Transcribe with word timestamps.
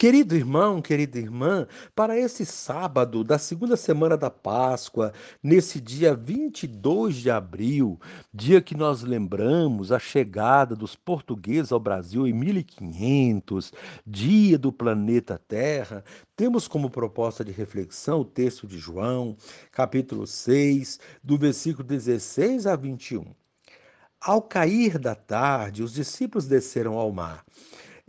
Querido 0.00 0.34
irmão, 0.34 0.80
querida 0.80 1.18
irmã, 1.18 1.68
para 1.94 2.18
esse 2.18 2.46
sábado 2.46 3.22
da 3.22 3.38
segunda 3.38 3.76
semana 3.76 4.16
da 4.16 4.30
Páscoa, 4.30 5.12
nesse 5.42 5.78
dia 5.78 6.14
22 6.14 7.16
de 7.16 7.30
abril, 7.30 8.00
dia 8.32 8.62
que 8.62 8.74
nós 8.74 9.02
lembramos 9.02 9.92
a 9.92 9.98
chegada 9.98 10.74
dos 10.74 10.96
portugueses 10.96 11.70
ao 11.70 11.78
Brasil 11.78 12.26
em 12.26 12.32
1500, 12.32 13.74
dia 14.06 14.58
do 14.58 14.72
planeta 14.72 15.38
Terra, 15.38 16.02
temos 16.34 16.66
como 16.66 16.88
proposta 16.88 17.44
de 17.44 17.52
reflexão 17.52 18.22
o 18.22 18.24
texto 18.24 18.66
de 18.66 18.78
João, 18.78 19.36
capítulo 19.70 20.26
6, 20.26 20.98
do 21.22 21.36
versículo 21.36 21.86
16 21.86 22.66
a 22.66 22.74
21. 22.74 23.26
Ao 24.18 24.40
cair 24.40 24.98
da 24.98 25.14
tarde, 25.14 25.82
os 25.82 25.92
discípulos 25.92 26.46
desceram 26.46 26.96
ao 26.96 27.12
mar 27.12 27.44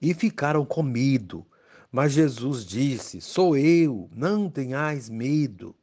e 0.00 0.14
ficaram 0.14 0.64
com 0.64 0.82
medo. 0.82 1.46
Mas 1.90 2.12
Jesus 2.12 2.64
disse: 2.64 3.20
Sou 3.20 3.56
eu, 3.56 4.10
não 4.14 4.50
tenhais 4.50 5.08
medo. 5.08 5.74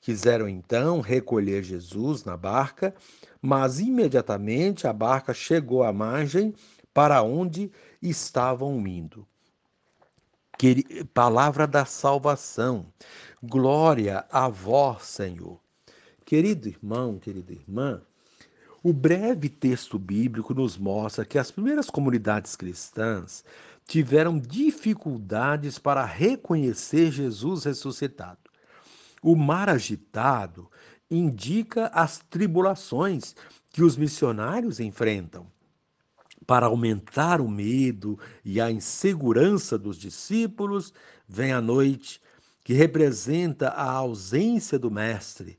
Quiseram 0.00 0.48
então 0.48 1.00
recolher 1.00 1.62
Jesus 1.62 2.24
na 2.24 2.36
barca, 2.36 2.94
mas 3.42 3.78
imediatamente 3.78 4.86
a 4.86 4.92
barca 4.92 5.34
chegou 5.34 5.82
à 5.82 5.92
margem 5.92 6.54
para 6.94 7.22
onde 7.22 7.70
estavam 8.00 8.86
indo. 8.86 9.26
Palavra 11.12 11.66
da 11.66 11.84
salvação. 11.84 12.86
Glória 13.42 14.24
a 14.30 14.48
vós, 14.48 15.04
Senhor. 15.04 15.60
Querido 16.24 16.68
irmão, 16.68 17.18
querida 17.18 17.52
irmã, 17.52 18.02
o 18.82 18.92
breve 18.92 19.48
texto 19.48 19.98
bíblico 19.98 20.54
nos 20.54 20.78
mostra 20.78 21.24
que 21.24 21.38
as 21.38 21.50
primeiras 21.50 21.90
comunidades 21.90 22.54
cristãs 22.54 23.44
tiveram 23.86 24.38
dificuldades 24.38 25.78
para 25.78 26.04
reconhecer 26.04 27.10
Jesus 27.10 27.64
ressuscitado. 27.64 28.38
O 29.22 29.34
mar 29.34 29.68
agitado 29.68 30.70
indica 31.10 31.86
as 31.88 32.18
tribulações 32.18 33.34
que 33.70 33.82
os 33.82 33.96
missionários 33.96 34.78
enfrentam. 34.78 35.46
Para 36.46 36.66
aumentar 36.66 37.40
o 37.40 37.48
medo 37.48 38.18
e 38.44 38.60
a 38.60 38.70
insegurança 38.70 39.76
dos 39.76 39.96
discípulos, 39.96 40.92
vem 41.26 41.52
a 41.52 41.60
noite, 41.60 42.22
que 42.62 42.74
representa 42.74 43.68
a 43.68 43.90
ausência 43.90 44.78
do 44.78 44.90
Mestre. 44.90 45.58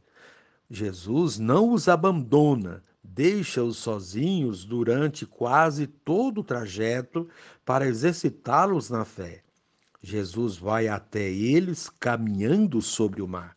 Jesus 0.70 1.38
não 1.40 1.74
os 1.74 1.88
abandona, 1.88 2.84
deixa-os 3.14 3.78
sozinhos 3.78 4.64
durante 4.64 5.26
quase 5.26 5.88
todo 5.88 6.42
o 6.42 6.44
trajeto 6.44 7.28
para 7.66 7.88
exercitá-los 7.88 8.90
na 8.90 9.04
fé. 9.04 9.44
Jesus 10.02 10.58
vai 10.58 10.88
até 10.88 11.30
eles 11.30 11.90
caminhando 11.90 12.82
sobre 12.82 13.22
o 13.22 13.28
mar. 13.28 13.56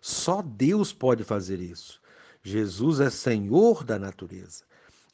Só 0.00 0.42
Deus 0.42 0.92
pode 0.92 1.24
fazer 1.24 1.60
isso. 1.60 2.00
Jesus 2.42 3.00
é 3.00 3.10
Senhor 3.10 3.84
da 3.84 3.98
natureza. 3.98 4.64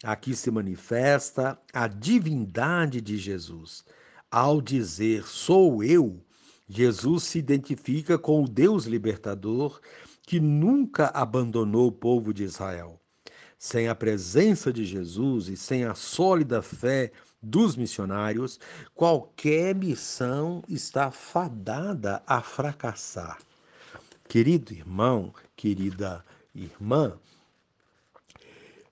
Aqui 0.02 0.34
se 0.34 0.50
manifesta 0.50 1.58
a 1.72 1.86
divindade 1.88 3.00
de 3.00 3.16
Jesus. 3.16 3.84
Ao 4.30 4.60
dizer 4.60 5.26
sou 5.26 5.82
eu, 5.82 6.24
Jesus 6.68 7.24
se 7.24 7.38
identifica 7.38 8.18
com 8.18 8.44
o 8.44 8.48
Deus 8.48 8.84
libertador 8.84 9.80
que 10.22 10.38
nunca 10.38 11.06
abandonou 11.08 11.88
o 11.88 11.92
povo 11.92 12.34
de 12.34 12.44
Israel. 12.44 13.00
Sem 13.58 13.88
a 13.88 13.94
presença 13.94 14.72
de 14.72 14.84
Jesus 14.84 15.48
e 15.48 15.56
sem 15.56 15.84
a 15.84 15.94
sólida 15.94 16.62
fé 16.62 17.10
dos 17.42 17.74
missionários, 17.74 18.60
qualquer 18.94 19.74
missão 19.74 20.62
está 20.68 21.10
fadada 21.10 22.22
a 22.24 22.40
fracassar. 22.40 23.38
Querido 24.28 24.72
irmão, 24.72 25.34
querida 25.56 26.24
irmã, 26.54 27.18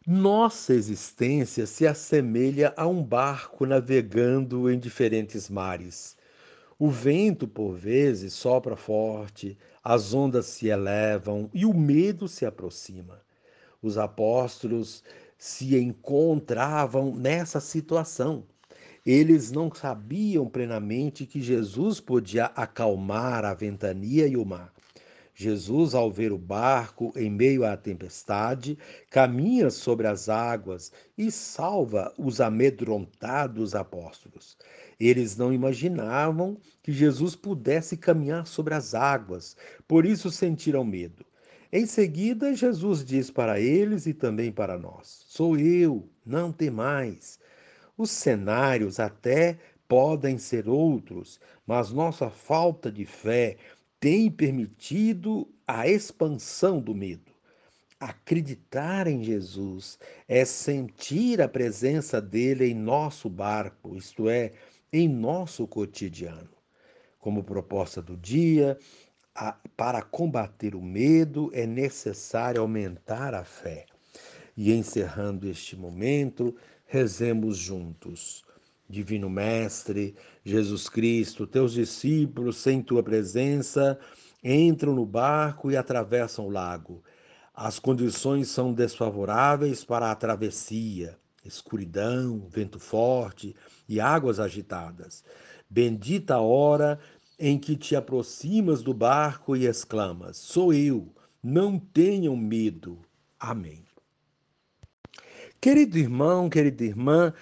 nossa 0.07 0.73
existência 0.73 1.67
se 1.67 1.87
assemelha 1.87 2.73
a 2.77 2.87
um 2.87 3.03
barco 3.03 3.67
navegando 3.67 4.71
em 4.71 4.79
diferentes 4.79 5.51
mares. 5.51 6.17
O 6.79 6.91
vento, 6.91 7.49
por 7.49 7.75
vezes, 7.75 8.33
sopra 8.33 8.77
forte, 8.77 9.59
as 9.83 10.13
ondas 10.15 10.47
se 10.47 10.69
elevam 10.69 11.51
e 11.53 11.65
o 11.65 11.75
medo 11.75 12.29
se 12.29 12.45
aproxima. 12.47 13.26
Os 13.87 13.97
apóstolos 13.97 15.05
se 15.39 15.79
encontravam 15.79 17.15
nessa 17.15 17.61
situação. 17.61 18.43
Eles 19.07 19.53
não 19.53 19.73
sabiam 19.73 20.49
plenamente 20.49 21.25
que 21.25 21.41
Jesus 21.41 22.01
podia 22.01 22.47
acalmar 22.47 23.45
a 23.45 23.55
ventania 23.55 24.27
e 24.27 24.37
o 24.37 24.45
mar. 24.45 24.73
Jesus, 25.37 25.95
ao 25.95 26.11
ver 26.11 26.33
o 26.33 26.39
barco 26.39 27.13
em 27.15 27.31
meio 27.31 27.65
à 27.65 27.77
tempestade, 27.77 28.77
caminha 29.09 29.71
sobre 29.71 30.09
as 30.09 30.29
águas 30.29 30.91
e 31.17 31.31
salva 31.31 32.13
os 32.19 32.41
amedrontados 32.41 33.73
apóstolos. 33.77 34.57
Eles 34.99 35.37
não 35.37 35.53
imaginavam 35.53 36.59
que 36.83 36.91
Jesus 36.91 37.37
pudesse 37.37 37.97
caminhar 37.97 38.49
sobre 38.49 38.75
as 38.75 38.97
águas, 38.97 39.57
por 39.87 40.05
isso 40.05 40.29
sentiram 40.29 40.83
medo. 40.83 41.25
Em 41.73 41.85
seguida, 41.87 42.55
Jesus 42.55 43.05
diz 43.05 43.31
para 43.31 43.61
eles 43.61 44.07
e 44.07 44.15
também 44.15 44.53
para 44.53 44.79
nós: 44.79 45.25
Sou 45.27 45.57
eu, 45.59 46.09
não 46.25 46.53
temais. 46.53 47.39
Os 47.97 48.11
cenários 48.11 49.01
até 49.01 49.59
podem 49.89 50.39
ser 50.39 50.69
outros, 50.69 51.41
mas 51.67 51.91
nossa 51.91 52.31
falta 52.31 52.91
de 52.91 53.05
fé 53.05 53.57
tem 53.99 54.31
permitido 54.31 55.49
a 55.67 55.89
expansão 55.89 56.81
do 56.81 56.95
medo. 56.95 57.33
Acreditar 57.99 59.07
em 59.07 59.25
Jesus 59.25 59.99
é 60.29 60.45
sentir 60.45 61.41
a 61.41 61.49
presença 61.49 62.21
dele 62.21 62.67
em 62.67 62.75
nosso 62.75 63.31
barco, 63.31 63.97
isto 63.97 64.29
é, 64.29 64.53
em 64.93 65.09
nosso 65.09 65.67
cotidiano. 65.67 66.51
Como 67.19 67.43
proposta 67.43 68.03
do 68.03 68.17
dia, 68.17 68.79
a, 69.37 69.55
para 69.77 70.01
combater 70.01 70.75
o 70.75 70.83
medo 70.83 71.51
é 71.53 71.67
necessário 71.67 72.61
aumentar 72.61 73.35
a 73.35 73.45
fé. 73.45 73.85
E 74.57 74.73
encerrando 74.73 75.47
este 75.47 75.77
momento, 75.77 76.57
rezemos 76.87 77.59
juntos. 77.59 78.45
Divino 78.89 79.29
Mestre, 79.29 80.15
Jesus 80.45 80.89
Cristo, 80.89 81.47
teus 81.47 81.73
discípulos, 81.73 82.57
sem 82.57 82.81
tua 82.81 83.03
presença, 83.03 83.99
entram 84.43 84.95
no 84.95 85.05
barco 85.05 85.71
e 85.71 85.77
atravessam 85.77 86.47
o 86.47 86.51
lago. 86.51 87.03
As 87.55 87.79
condições 87.79 88.49
são 88.49 88.73
desfavoráveis 88.73 89.85
para 89.85 90.11
a 90.11 90.15
travessia: 90.15 91.19
escuridão, 91.45 92.47
vento 92.49 92.79
forte 92.79 93.55
e 93.89 94.01
águas 94.01 94.39
agitadas. 94.39 95.25
Bendita 95.69 96.37
a 96.37 96.41
hora 96.41 96.99
em 97.39 97.59
que 97.59 97.77
te 97.77 97.95
aproximas 97.95 98.83
do 98.83 98.95
barco 98.95 99.57
e 99.57 99.67
exclamas: 99.67 100.37
Sou 100.37 100.73
eu, 100.73 101.13
não 101.43 101.79
tenham 101.79 102.37
medo. 102.37 102.99
Amém. 103.39 103.85
Querido 105.61 105.99
irmão, 105.99 106.49
querida 106.49 106.85
irmã, 106.85 107.33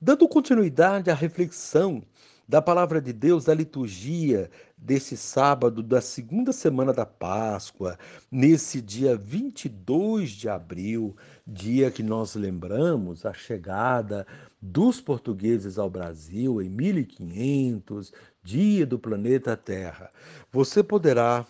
dando 0.00 0.28
continuidade 0.28 1.10
à 1.10 1.14
reflexão 1.14 2.02
da 2.48 2.60
palavra 2.60 3.00
de 3.00 3.12
Deus, 3.12 3.44
da 3.44 3.54
liturgia 3.54 4.50
desse 4.82 5.16
sábado 5.16 5.80
da 5.80 6.00
segunda 6.00 6.52
semana 6.52 6.92
da 6.92 7.06
Páscoa, 7.06 7.96
nesse 8.30 8.80
dia 8.80 9.16
22 9.16 10.30
de 10.30 10.48
abril, 10.48 11.16
dia 11.46 11.88
que 11.90 12.02
nós 12.02 12.34
lembramos 12.34 13.24
a 13.24 13.32
chegada 13.32 14.26
dos 14.60 15.00
portugueses 15.00 15.78
ao 15.78 15.88
Brasil 15.88 16.60
em 16.60 16.68
1500, 16.68 18.12
dia 18.42 18.84
do 18.84 18.98
planeta 18.98 19.56
Terra. 19.56 20.10
Você 20.50 20.82
poderá 20.82 21.46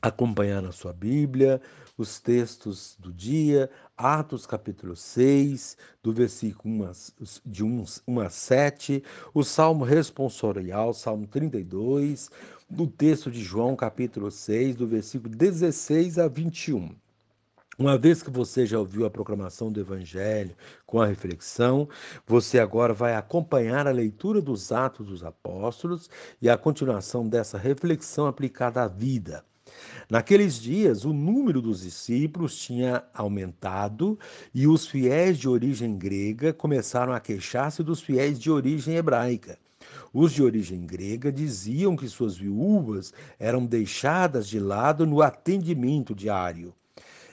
acompanhar 0.00 0.62
na 0.62 0.72
sua 0.72 0.92
Bíblia 0.92 1.60
os 1.98 2.20
textos 2.20 2.96
do 3.00 3.12
dia, 3.12 3.68
Atos 3.96 4.46
capítulo 4.46 4.94
6, 4.94 5.76
do 6.00 6.12
versículo 6.12 6.72
1 6.72 6.84
a, 6.84 6.92
de 7.44 7.64
1, 7.64 7.84
1 8.06 8.20
a 8.20 8.30
7, 8.30 9.02
o 9.34 9.42
Salmo 9.42 9.84
responsorial, 9.84 10.94
Salmo 10.94 11.26
32, 11.26 12.30
do 12.70 12.86
texto 12.86 13.32
de 13.32 13.42
João 13.42 13.74
capítulo 13.74 14.30
6, 14.30 14.76
do 14.76 14.86
versículo 14.86 15.34
16 15.34 16.20
a 16.20 16.28
21. 16.28 16.94
Uma 17.76 17.98
vez 17.98 18.22
que 18.22 18.30
você 18.30 18.64
já 18.64 18.78
ouviu 18.78 19.04
a 19.04 19.10
proclamação 19.10 19.70
do 19.70 19.80
Evangelho 19.80 20.56
com 20.86 21.00
a 21.00 21.06
reflexão, 21.06 21.88
você 22.26 22.60
agora 22.60 22.92
vai 22.92 23.14
acompanhar 23.14 23.86
a 23.86 23.92
leitura 23.92 24.40
dos 24.40 24.70
Atos 24.70 25.06
dos 25.06 25.24
Apóstolos 25.24 26.08
e 26.40 26.48
a 26.48 26.56
continuação 26.56 27.28
dessa 27.28 27.58
reflexão 27.58 28.26
aplicada 28.26 28.82
à 28.82 28.88
vida. 28.88 29.44
Naqueles 30.10 30.54
dias, 30.54 31.04
o 31.04 31.12
número 31.12 31.60
dos 31.60 31.82
discípulos 31.82 32.56
tinha 32.56 33.04
aumentado 33.12 34.18
e 34.54 34.66
os 34.66 34.86
fiéis 34.86 35.38
de 35.38 35.48
origem 35.48 35.98
grega 35.98 36.52
começaram 36.52 37.12
a 37.12 37.20
queixar-se 37.20 37.82
dos 37.82 38.00
fiéis 38.00 38.38
de 38.38 38.50
origem 38.50 38.96
hebraica. 38.96 39.58
Os 40.12 40.32
de 40.32 40.42
origem 40.42 40.86
grega 40.86 41.30
diziam 41.30 41.94
que 41.94 42.08
suas 42.08 42.36
viúvas 42.36 43.12
eram 43.38 43.66
deixadas 43.66 44.48
de 44.48 44.58
lado 44.58 45.06
no 45.06 45.20
atendimento 45.20 46.14
diário. 46.14 46.74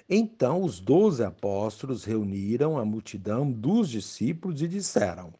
Então 0.10 0.62
os 0.62 0.80
doze 0.80 1.24
apóstolos 1.24 2.04
reuniram 2.04 2.78
a 2.78 2.86
multidão 2.86 3.50
dos 3.50 3.90
discípulos 3.90 4.62
e 4.62 4.68
disseram: 4.68 5.34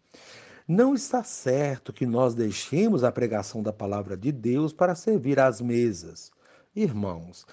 Não 0.68 0.96
está 0.96 1.24
certo 1.24 1.94
que 1.94 2.06
nós 2.06 2.34
deixemos 2.34 3.04
a 3.04 3.12
pregação 3.12 3.62
da 3.62 3.72
palavra 3.72 4.18
de 4.18 4.32
Deus 4.32 4.74
para 4.74 4.96
servir 4.96 5.40
às 5.40 5.62
mesas. 5.62 6.32
Irmãos, 6.76 7.46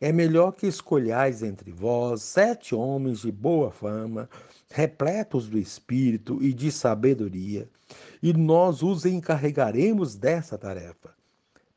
é 0.00 0.10
melhor 0.10 0.52
que 0.52 0.66
escolhais 0.66 1.42
entre 1.42 1.70
vós 1.70 2.22
sete 2.22 2.74
homens 2.74 3.20
de 3.20 3.30
boa 3.30 3.70
fama, 3.70 4.26
repletos 4.70 5.50
do 5.50 5.58
espírito 5.58 6.42
e 6.42 6.54
de 6.54 6.72
sabedoria, 6.72 7.68
e 8.22 8.32
nós 8.32 8.82
os 8.82 9.04
encarregaremos 9.04 10.14
dessa 10.14 10.56
tarefa. 10.56 11.14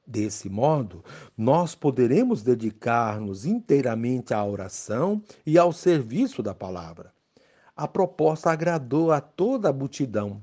Desse 0.08 0.50
modo, 0.50 1.04
nós 1.38 1.76
poderemos 1.76 2.42
dedicar-nos 2.42 3.46
inteiramente 3.46 4.34
à 4.34 4.42
oração 4.46 5.22
e 5.46 5.58
ao 5.58 5.74
serviço 5.74 6.42
da 6.42 6.56
palavra. 6.56 7.12
A 7.76 7.86
proposta 7.86 8.50
agradou 8.50 9.12
a 9.12 9.20
toda 9.20 9.70
a 9.70 9.74
multidão. 9.74 10.42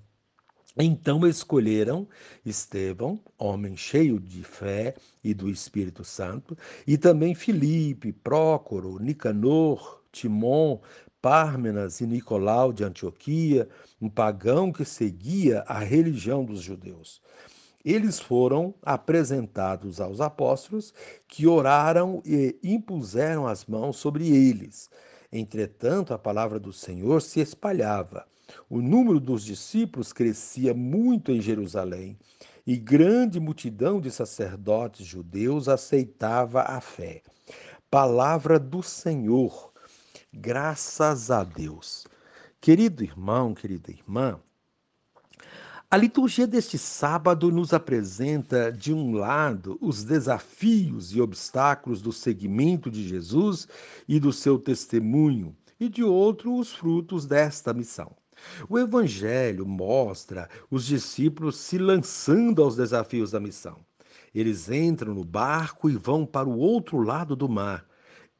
Então 0.78 1.26
escolheram 1.26 2.06
Estevão, 2.46 3.18
homem 3.36 3.76
cheio 3.76 4.20
de 4.20 4.44
fé 4.44 4.94
e 5.22 5.34
do 5.34 5.48
Espírito 5.48 6.04
Santo, 6.04 6.56
e 6.86 6.96
também 6.96 7.34
Filipe, 7.34 8.12
Prócoro, 8.12 8.98
Nicanor, 9.00 10.00
Timon, 10.12 10.78
Pármenas 11.20 12.00
e 12.00 12.06
Nicolau 12.06 12.72
de 12.72 12.84
Antioquia, 12.84 13.68
um 14.00 14.08
pagão 14.08 14.72
que 14.72 14.84
seguia 14.84 15.62
a 15.66 15.80
religião 15.80 16.44
dos 16.44 16.60
judeus. 16.60 17.20
Eles 17.84 18.20
foram 18.20 18.74
apresentados 18.82 20.00
aos 20.00 20.20
apóstolos, 20.20 20.94
que 21.26 21.46
oraram 21.46 22.22
e 22.24 22.56
impuseram 22.62 23.46
as 23.46 23.64
mãos 23.64 23.96
sobre 23.96 24.28
eles. 24.28 24.88
Entretanto, 25.32 26.14
a 26.14 26.18
palavra 26.18 26.60
do 26.60 26.72
Senhor 26.72 27.20
se 27.22 27.40
espalhava. 27.40 28.26
O 28.68 28.80
número 28.80 29.20
dos 29.20 29.44
discípulos 29.44 30.12
crescia 30.12 30.74
muito 30.74 31.32
em 31.32 31.40
Jerusalém, 31.40 32.18
e 32.66 32.76
grande 32.76 33.40
multidão 33.40 34.00
de 34.00 34.10
sacerdotes 34.10 35.06
judeus 35.06 35.68
aceitava 35.68 36.62
a 36.62 36.80
fé. 36.80 37.22
Palavra 37.90 38.58
do 38.58 38.82
Senhor. 38.82 39.72
Graças 40.32 41.30
a 41.30 41.42
Deus. 41.42 42.06
Querido 42.60 43.02
irmão, 43.02 43.54
querida 43.54 43.90
irmã, 43.90 44.38
a 45.92 45.96
liturgia 45.96 46.46
deste 46.46 46.78
sábado 46.78 47.50
nos 47.50 47.72
apresenta, 47.72 48.70
de 48.70 48.92
um 48.92 49.12
lado, 49.12 49.76
os 49.80 50.04
desafios 50.04 51.12
e 51.16 51.20
obstáculos 51.20 52.00
do 52.00 52.12
seguimento 52.12 52.88
de 52.88 53.08
Jesus 53.08 53.66
e 54.06 54.20
do 54.20 54.32
seu 54.32 54.56
testemunho, 54.56 55.56
e 55.80 55.88
de 55.88 56.04
outro, 56.04 56.54
os 56.56 56.72
frutos 56.72 57.26
desta 57.26 57.74
missão. 57.74 58.14
O 58.68 58.78
Evangelho 58.78 59.66
mostra 59.66 60.48
os 60.70 60.86
discípulos 60.86 61.56
se 61.56 61.78
lançando 61.78 62.62
aos 62.62 62.76
desafios 62.76 63.30
da 63.30 63.40
missão. 63.40 63.78
Eles 64.34 64.70
entram 64.70 65.14
no 65.14 65.24
barco 65.24 65.90
e 65.90 65.96
vão 65.96 66.24
para 66.24 66.48
o 66.48 66.56
outro 66.58 67.02
lado 67.02 67.34
do 67.34 67.48
mar. 67.48 67.86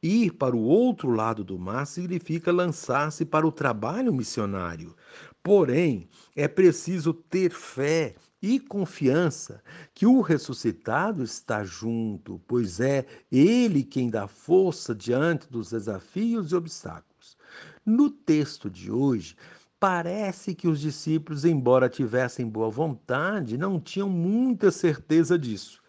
Ir 0.01 0.31
para 0.31 0.55
o 0.55 0.63
outro 0.63 1.11
lado 1.11 1.43
do 1.43 1.59
mar 1.59 1.85
significa 1.85 2.51
lançar-se 2.51 3.23
para 3.23 3.45
o 3.45 3.51
trabalho 3.51 4.11
missionário. 4.11 4.95
Porém, 5.43 6.09
é 6.35 6.47
preciso 6.47 7.13
ter 7.13 7.51
fé 7.51 8.15
e 8.41 8.59
confiança 8.59 9.61
que 9.93 10.07
o 10.07 10.21
ressuscitado 10.21 11.23
está 11.23 11.63
junto, 11.63 12.41
pois 12.47 12.79
é 12.79 13.05
Ele 13.31 13.83
quem 13.83 14.09
dá 14.09 14.27
força 14.27 14.95
diante 14.95 15.47
dos 15.51 15.69
desafios 15.69 16.51
e 16.51 16.55
obstáculos. 16.55 17.37
No 17.85 18.09
texto 18.09 18.69
de 18.69 18.91
hoje, 18.91 19.35
parece 19.81 20.53
que 20.53 20.67
os 20.67 20.79
discípulos, 20.79 21.43
embora 21.43 21.89
tivessem 21.89 22.47
boa 22.47 22.69
vontade, 22.69 23.57
não 23.57 23.79
tinham 23.79 24.07
muita 24.07 24.69
certeza 24.69 25.39
disso. 25.39 25.81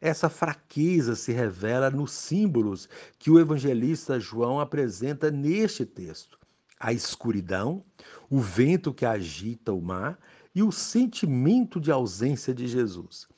Essa 0.00 0.30
fraqueza 0.30 1.14
se 1.14 1.30
revela 1.30 1.90
nos 1.90 2.12
símbolos 2.12 2.88
que 3.18 3.30
o 3.30 3.38
evangelista 3.38 4.18
João 4.18 4.58
apresenta 4.58 5.30
neste 5.30 5.84
texto: 5.84 6.38
a 6.80 6.90
escuridão, 6.94 7.84
o 8.30 8.40
vento 8.40 8.94
que 8.94 9.04
agita 9.04 9.74
o 9.74 9.82
mar 9.82 10.18
e 10.54 10.62
o 10.62 10.72
sentimento 10.72 11.78
de 11.78 11.92
ausência 11.92 12.54
de 12.54 12.66
Jesus. 12.66 13.28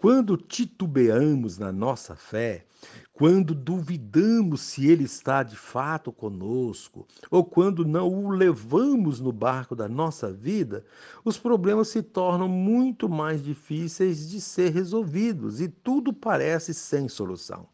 Quando 0.00 0.36
titubeamos 0.36 1.58
na 1.58 1.72
nossa 1.72 2.14
fé, 2.14 2.64
quando 3.12 3.52
duvidamos 3.52 4.60
se 4.60 4.86
Ele 4.86 5.02
está 5.02 5.42
de 5.42 5.56
fato 5.56 6.12
conosco, 6.12 7.04
ou 7.28 7.44
quando 7.44 7.84
não 7.84 8.08
o 8.08 8.30
levamos 8.30 9.18
no 9.18 9.32
barco 9.32 9.74
da 9.74 9.88
nossa 9.88 10.32
vida, 10.32 10.84
os 11.24 11.36
problemas 11.36 11.88
se 11.88 12.00
tornam 12.00 12.46
muito 12.46 13.08
mais 13.08 13.42
difíceis 13.42 14.30
de 14.30 14.40
ser 14.40 14.70
resolvidos 14.70 15.60
e 15.60 15.66
tudo 15.66 16.12
parece 16.12 16.72
sem 16.72 17.08
solução. 17.08 17.68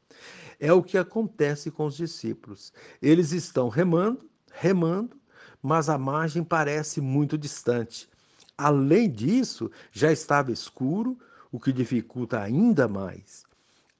É 0.58 0.72
o 0.72 0.82
que 0.82 0.96
acontece 0.96 1.70
com 1.70 1.84
os 1.84 1.94
discípulos. 1.94 2.72
Eles 3.02 3.32
estão 3.32 3.68
remando, 3.68 4.26
remando, 4.50 5.14
mas 5.62 5.90
a 5.90 5.98
margem 5.98 6.42
parece 6.42 7.02
muito 7.02 7.36
distante. 7.36 8.08
Além 8.56 9.10
disso, 9.10 9.70
já 9.92 10.10
estava 10.10 10.50
escuro, 10.50 11.18
o 11.54 11.60
que 11.60 11.72
dificulta 11.72 12.40
ainda 12.40 12.88
mais 12.88 13.44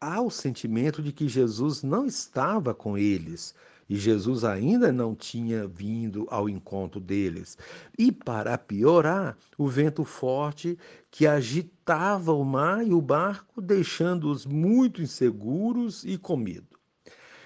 há 0.01 0.21
o 0.21 0.29
sentimento 0.29 1.01
de 1.01 1.13
que 1.13 1.29
Jesus 1.29 1.85
não 1.85 2.05
estava 2.05 2.75
com 2.75 2.99
eles 2.99 3.55
e 3.89 3.95
Jesus 3.95 4.43
ainda 4.43 4.91
não 4.91 5.15
tinha 5.15 5.65
vindo 5.65 6.27
ao 6.31 6.49
encontro 6.49 6.99
deles. 6.99 7.57
E 7.97 8.11
para 8.11 8.59
piorar, 8.59 9.39
o 9.57 9.69
vento 9.69 10.05
forte 10.05 10.77
que 11.13 11.29
agitava 11.29 12.33
o 12.33 12.45
mar 12.45 12.85
e 12.85 12.93
o 12.93 13.01
barco, 13.01 13.63
deixando-os 13.63 14.45
muito 14.45 15.01
inseguros 15.01 16.03
e 16.05 16.19
com 16.19 16.37
medo. 16.37 16.77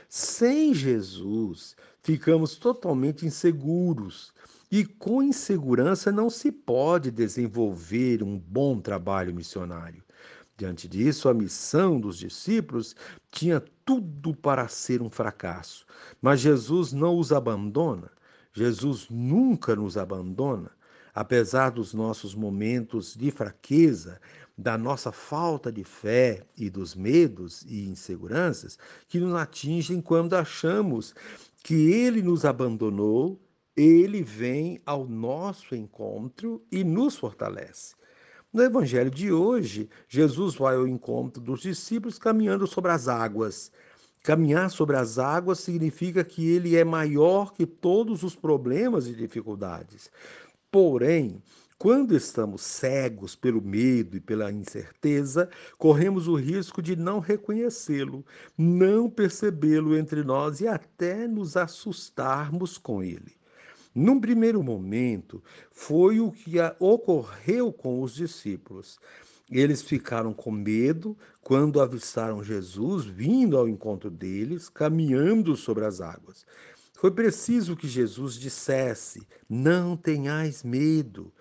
Sem 0.08 0.72
Jesus, 0.72 1.76
ficamos 2.02 2.56
totalmente 2.56 3.26
inseguros. 3.26 4.32
E 4.70 4.84
com 4.84 5.22
insegurança 5.22 6.12
não 6.12 6.28
se 6.28 6.52
pode 6.52 7.10
desenvolver 7.10 8.22
um 8.22 8.38
bom 8.38 8.78
trabalho 8.80 9.34
missionário. 9.34 10.02
Diante 10.58 10.86
disso, 10.86 11.28
a 11.28 11.34
missão 11.34 11.98
dos 12.00 12.18
discípulos 12.18 12.94
tinha 13.30 13.62
tudo 13.84 14.34
para 14.34 14.68
ser 14.68 15.00
um 15.00 15.08
fracasso. 15.08 15.86
Mas 16.20 16.40
Jesus 16.40 16.92
não 16.92 17.18
os 17.18 17.32
abandona. 17.32 18.10
Jesus 18.52 19.06
nunca 19.08 19.74
nos 19.74 19.96
abandona. 19.96 20.70
Apesar 21.14 21.70
dos 21.70 21.94
nossos 21.94 22.34
momentos 22.34 23.14
de 23.14 23.30
fraqueza, 23.30 24.20
da 24.56 24.76
nossa 24.76 25.12
falta 25.12 25.70
de 25.70 25.84
fé 25.84 26.44
e 26.56 26.68
dos 26.68 26.94
medos 26.94 27.62
e 27.62 27.88
inseguranças 27.88 28.76
que 29.08 29.20
nos 29.20 29.34
atingem 29.34 30.00
quando 30.00 30.34
achamos 30.34 31.14
que 31.62 31.92
Ele 31.92 32.20
nos 32.20 32.44
abandonou, 32.44 33.40
Ele 33.78 34.22
vem 34.22 34.80
ao 34.84 35.06
nosso 35.06 35.74
encontro 35.74 36.62
e 36.70 36.84
nos 36.84 37.16
fortalece. 37.16 37.94
No 38.52 38.62
evangelho 38.62 39.10
de 39.10 39.32
hoje, 39.32 39.88
Jesus 40.08 40.56
vai 40.56 40.76
ao 40.76 40.86
encontro 40.88 41.40
dos 41.42 41.60
discípulos 41.62 42.18
caminhando 42.18 42.66
sobre 42.66 42.90
as 42.90 43.08
águas. 43.08 43.72
Caminhar 44.22 44.70
sobre 44.70 44.96
as 44.96 45.18
águas 45.18 45.60
significa 45.60 46.24
que 46.24 46.48
ele 46.50 46.76
é 46.76 46.84
maior 46.84 47.52
que 47.54 47.66
todos 47.66 48.22
os 48.24 48.34
problemas 48.36 49.06
e 49.06 49.14
dificuldades. 49.14 50.10
Porém, 50.70 51.42
Quando 51.78 52.16
estamos 52.16 52.62
cegos 52.62 53.36
pelo 53.36 53.62
medo 53.62 54.16
e 54.16 54.20
pela 54.20 54.50
incerteza, 54.50 55.48
corremos 55.78 56.26
o 56.26 56.34
risco 56.34 56.82
de 56.82 56.96
não 56.96 57.20
reconhecê-lo, 57.20 58.26
não 58.56 59.08
percebê-lo 59.08 59.96
entre 59.96 60.24
nós 60.24 60.60
e 60.60 60.66
até 60.66 61.28
nos 61.28 61.56
assustarmos 61.56 62.78
com 62.78 63.00
ele. 63.02 63.37
Num 64.00 64.20
primeiro 64.20 64.62
momento, 64.62 65.42
foi 65.72 66.20
o 66.20 66.30
que 66.30 66.54
ocorreu 66.78 67.72
com 67.72 68.00
os 68.00 68.14
discípulos. 68.14 68.96
Eles 69.50 69.82
ficaram 69.82 70.32
com 70.32 70.52
medo 70.52 71.18
quando 71.42 71.80
avistaram 71.80 72.44
Jesus 72.44 73.04
vindo 73.04 73.58
ao 73.58 73.68
encontro 73.68 74.08
deles, 74.08 74.68
caminhando 74.68 75.56
sobre 75.56 75.84
as 75.84 76.00
águas. 76.00 76.46
Foi 76.94 77.10
preciso 77.10 77.74
que 77.76 77.88
Jesus 77.88 78.34
dissesse: 78.34 79.26
Não 79.48 79.96
tenhais 79.96 80.62
medo. 80.62 81.32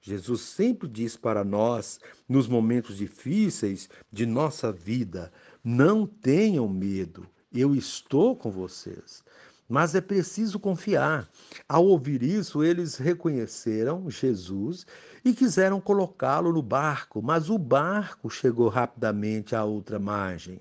Jesus 0.00 0.40
sempre 0.40 0.88
diz 0.88 1.18
para 1.18 1.44
nós, 1.44 2.00
nos 2.26 2.48
momentos 2.48 2.96
difíceis 2.96 3.90
de 4.10 4.24
nossa 4.24 4.72
vida: 4.72 5.30
Não 5.62 6.06
tenham 6.06 6.66
medo, 6.66 7.28
eu 7.52 7.74
estou 7.74 8.34
com 8.34 8.50
vocês. 8.50 9.22
Mas 9.68 9.94
é 9.94 10.00
preciso 10.00 10.60
confiar. 10.60 11.28
Ao 11.68 11.84
ouvir 11.84 12.22
isso, 12.22 12.62
eles 12.62 12.96
reconheceram 12.96 14.08
Jesus 14.08 14.86
e 15.24 15.32
quiseram 15.34 15.80
colocá-lo 15.80 16.52
no 16.52 16.62
barco, 16.62 17.20
mas 17.20 17.50
o 17.50 17.58
barco 17.58 18.30
chegou 18.30 18.68
rapidamente 18.68 19.56
à 19.56 19.64
outra 19.64 19.98
margem. 19.98 20.60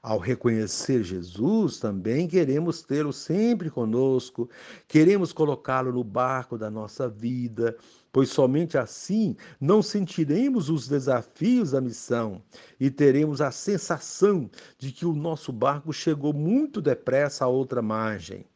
Ao 0.00 0.18
reconhecer 0.18 1.02
Jesus, 1.02 1.80
também 1.80 2.28
queremos 2.28 2.80
tê-lo 2.80 3.12
sempre 3.12 3.68
conosco, 3.68 4.48
queremos 4.86 5.32
colocá-lo 5.32 5.92
no 5.92 6.04
barco 6.04 6.56
da 6.56 6.70
nossa 6.70 7.08
vida, 7.08 7.76
pois 8.16 8.30
somente 8.30 8.78
assim 8.78 9.36
não 9.60 9.82
sentiremos 9.82 10.70
os 10.70 10.88
desafios 10.88 11.72
da 11.72 11.82
missão 11.82 12.40
e 12.80 12.90
teremos 12.90 13.42
a 13.42 13.50
sensação 13.50 14.50
de 14.78 14.90
que 14.90 15.04
o 15.04 15.12
nosso 15.12 15.52
barco 15.52 15.92
chegou 15.92 16.32
muito 16.32 16.80
depressa 16.80 17.44
à 17.44 17.48
outra 17.48 17.82
margem. 17.82 18.46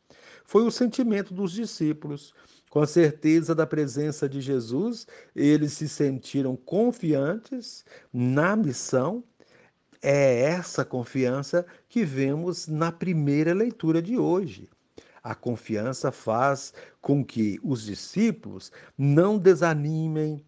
Foi 0.47 0.63
o 0.63 0.71
sentimento 0.71 1.35
dos 1.35 1.53
discípulos. 1.53 2.33
Com 2.71 2.81
a 2.81 2.87
certeza 2.87 3.55
da 3.55 3.67
presença 3.67 4.27
de 4.27 4.41
Jesus, 4.41 5.07
eles 5.37 5.75
se 5.75 5.91
sentiram 5.91 6.57
confiantes 6.57 7.85
na 8.11 8.57
missão 8.57 9.23
é 10.01 10.41
essa 10.41 10.87
confiança 10.87 11.67
que 11.87 12.03
vemos 12.03 12.67
na 12.67 12.91
primeira 12.91 13.53
leitura 13.53 14.01
de 14.01 14.17
hoje. 14.17 14.71
A 15.23 15.35
confiança 15.35 16.11
faz 16.11 16.73
com 17.01 17.25
que 17.25 17.59
os 17.63 17.85
discípulos 17.85 18.73
não 18.97 19.39
desanimem 19.39 20.45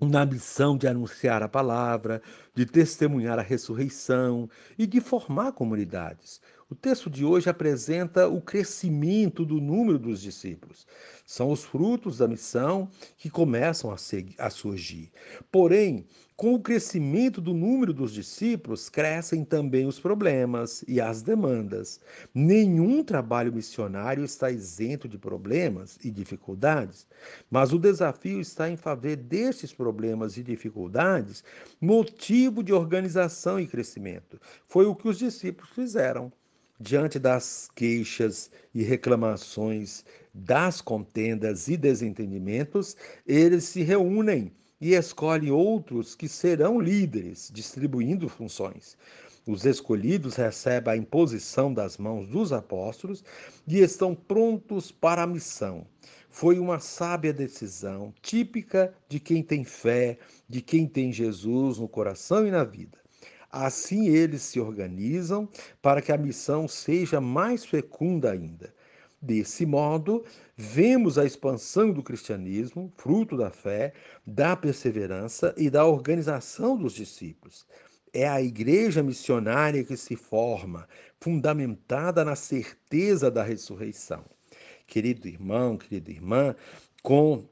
na 0.00 0.24
missão 0.24 0.76
de 0.76 0.86
anunciar 0.86 1.42
a 1.42 1.48
palavra, 1.48 2.22
de 2.54 2.64
testemunhar 2.64 3.38
a 3.38 3.42
ressurreição 3.42 4.48
e 4.78 4.86
de 4.86 5.00
formar 5.00 5.52
comunidades. 5.52 6.40
O 6.70 6.74
texto 6.74 7.08
de 7.08 7.24
hoje 7.24 7.48
apresenta 7.48 8.28
o 8.28 8.42
crescimento 8.42 9.42
do 9.42 9.58
número 9.58 9.98
dos 9.98 10.20
discípulos. 10.20 10.86
São 11.24 11.50
os 11.50 11.64
frutos 11.64 12.18
da 12.18 12.28
missão 12.28 12.90
que 13.16 13.30
começam 13.30 13.90
a, 13.90 14.50
surgir. 14.50 15.10
Porém, 15.50 16.04
com 16.36 16.52
o 16.52 16.60
crescimento 16.60 17.40
do 17.40 17.54
número 17.54 17.94
dos 17.94 18.12
discípulos, 18.12 18.90
crescem 18.90 19.46
também 19.46 19.86
os 19.86 19.98
problemas 19.98 20.84
e 20.86 21.00
as 21.00 21.22
demandas. 21.22 22.02
Nenhum 22.34 23.02
trabalho 23.02 23.50
missionário 23.50 24.22
está 24.22 24.50
isento 24.50 25.08
de 25.08 25.16
problemas 25.16 25.98
e 26.04 26.10
dificuldades, 26.10 27.06
mas 27.50 27.72
o 27.72 27.78
desafio 27.78 28.42
está 28.42 28.68
em 28.68 28.76
fazer 28.76 29.16
destes 29.16 29.72
problemas 29.72 30.36
e 30.36 30.42
dificuldades 30.42 31.42
motivo 31.80 32.62
de 32.62 32.74
organização 32.74 33.58
e 33.58 33.66
crescimento. 33.66 34.38
Foi 34.66 34.84
o 34.84 34.94
que 34.94 35.08
os 35.08 35.18
discípulos 35.18 35.70
fizeram. 35.70 36.30
Diante 36.80 37.18
das 37.18 37.68
queixas 37.74 38.52
e 38.72 38.84
reclamações, 38.84 40.04
das 40.32 40.80
contendas 40.80 41.66
e 41.66 41.76
desentendimentos, 41.76 42.96
eles 43.26 43.64
se 43.64 43.82
reúnem 43.82 44.52
e 44.80 44.94
escolhem 44.94 45.50
outros 45.50 46.14
que 46.14 46.28
serão 46.28 46.80
líderes, 46.80 47.50
distribuindo 47.52 48.28
funções. 48.28 48.96
Os 49.44 49.64
escolhidos 49.64 50.36
recebem 50.36 50.94
a 50.94 50.96
imposição 50.96 51.74
das 51.74 51.98
mãos 51.98 52.28
dos 52.28 52.52
apóstolos 52.52 53.24
e 53.66 53.80
estão 53.80 54.14
prontos 54.14 54.92
para 54.92 55.24
a 55.24 55.26
missão. 55.26 55.84
Foi 56.30 56.60
uma 56.60 56.78
sábia 56.78 57.32
decisão, 57.32 58.14
típica 58.22 58.94
de 59.08 59.18
quem 59.18 59.42
tem 59.42 59.64
fé, 59.64 60.16
de 60.48 60.62
quem 60.62 60.86
tem 60.86 61.12
Jesus 61.12 61.78
no 61.78 61.88
coração 61.88 62.46
e 62.46 62.52
na 62.52 62.62
vida. 62.62 62.98
Assim 63.50 64.08
eles 64.08 64.42
se 64.42 64.60
organizam 64.60 65.48
para 65.80 66.02
que 66.02 66.12
a 66.12 66.18
missão 66.18 66.68
seja 66.68 67.20
mais 67.20 67.64
fecunda 67.64 68.30
ainda. 68.30 68.74
Desse 69.20 69.66
modo, 69.66 70.24
vemos 70.56 71.18
a 71.18 71.24
expansão 71.24 71.90
do 71.90 72.02
cristianismo, 72.02 72.92
fruto 72.96 73.36
da 73.36 73.50
fé, 73.50 73.92
da 74.24 74.54
perseverança 74.54 75.52
e 75.56 75.68
da 75.68 75.84
organização 75.84 76.76
dos 76.76 76.92
discípulos. 76.92 77.66
É 78.12 78.28
a 78.28 78.40
igreja 78.40 79.02
missionária 79.02 79.82
que 79.82 79.96
se 79.96 80.14
forma, 80.14 80.88
fundamentada 81.20 82.24
na 82.24 82.36
certeza 82.36 83.30
da 83.30 83.42
ressurreição. 83.42 84.24
Querido 84.86 85.26
irmão, 85.26 85.76
querida 85.76 86.10
irmã, 86.10 86.54
com 87.02 87.44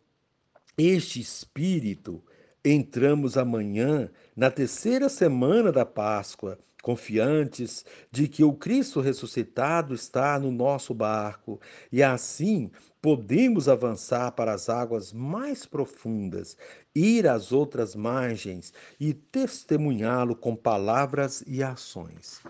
este 0.78 1.20
espírito, 1.20 2.22
Entramos 2.68 3.36
amanhã 3.36 4.10
na 4.34 4.50
terceira 4.50 5.08
semana 5.08 5.70
da 5.70 5.86
Páscoa, 5.86 6.58
confiantes 6.82 7.84
de 8.10 8.26
que 8.26 8.42
o 8.42 8.52
Cristo 8.52 9.00
ressuscitado 9.00 9.94
está 9.94 10.36
no 10.36 10.50
nosso 10.50 10.92
barco 10.92 11.60
e 11.92 12.02
assim 12.02 12.68
podemos 13.00 13.68
avançar 13.68 14.32
para 14.32 14.52
as 14.52 14.68
águas 14.68 15.12
mais 15.12 15.64
profundas, 15.64 16.56
ir 16.92 17.28
às 17.28 17.52
outras 17.52 17.94
margens 17.94 18.74
e 18.98 19.14
testemunhá-lo 19.14 20.34
com 20.34 20.56
palavras 20.56 21.44
e 21.46 21.62
ações. 21.62 22.40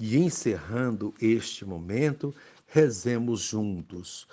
E 0.00 0.16
encerrando 0.16 1.12
este 1.20 1.66
momento, 1.66 2.34
rezemos 2.66 3.42
juntos. 3.42 4.26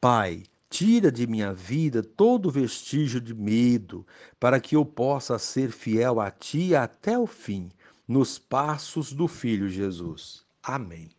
Pai, 0.00 0.42
Tira 0.78 1.10
de 1.10 1.26
minha 1.26 1.54
vida 1.54 2.02
todo 2.02 2.50
vestígio 2.50 3.18
de 3.18 3.32
medo, 3.32 4.06
para 4.38 4.60
que 4.60 4.76
eu 4.76 4.84
possa 4.84 5.38
ser 5.38 5.70
fiel 5.70 6.20
a 6.20 6.30
Ti 6.30 6.74
até 6.76 7.18
o 7.18 7.26
fim, 7.26 7.70
nos 8.06 8.38
passos 8.38 9.10
do 9.10 9.26
Filho 9.26 9.70
Jesus. 9.70 10.44
Amém. 10.62 11.15